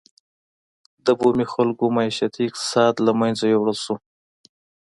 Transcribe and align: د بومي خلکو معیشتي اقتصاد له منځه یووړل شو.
د 1.05 1.07
بومي 1.19 1.45
خلکو 1.53 1.83
معیشتي 1.95 2.41
اقتصاد 2.49 2.93
له 3.05 3.11
منځه 3.19 3.45
یووړل 3.53 3.77
شو. 3.83 3.95